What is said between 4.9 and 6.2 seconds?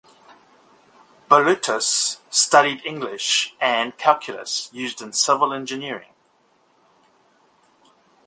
in civil engineering.